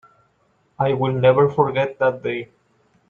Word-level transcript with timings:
I 0.79 0.93
will 0.93 1.13
never 1.13 1.47
forget 1.47 1.99
that 1.99 2.23
day. 2.23 2.49